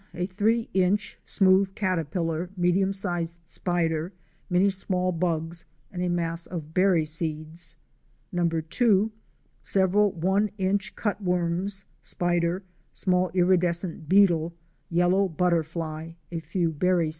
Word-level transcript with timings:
A 0.15 0.25
three 0.25 0.67
inch, 0.73 1.19
smooth 1.23 1.75
caterpillar, 1.75 2.49
medium 2.57 2.91
sized 2.91 3.39
spider, 3.45 4.11
many 4.49 4.67
small 4.71 5.11
bugs, 5.11 5.63
and 5.91 6.01
a 6.01 6.09
mass 6.09 6.47
of 6.47 6.73
berry 6.73 7.05
seeds. 7.05 7.77
2. 8.35 9.11
Several 9.61 10.11
one 10.13 10.49
inch 10.57 10.95
cut 10.95 11.21
worms; 11.21 11.85
spider; 12.01 12.63
small 12.91 13.29
iridescent 13.35 14.09
beetle; 14.09 14.53
yellow 14.89 15.27
butterfly; 15.27 16.13
a 16.31 16.39
few 16.39 16.71
berry 16.71 17.09
seeds. 17.09 17.09